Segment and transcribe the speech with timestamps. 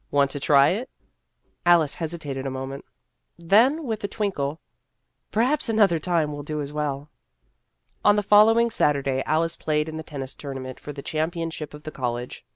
[0.09, 0.89] "Want to try it?"
[1.67, 2.83] Alice hesitated a moment;
[3.37, 4.59] then with a twinkle,"
[5.31, 7.07] Perhaps another time will do as well."
[8.03, 11.83] On the following Saturday, Alice played in the tennis tournament for the champion ship of
[11.83, 12.43] the college.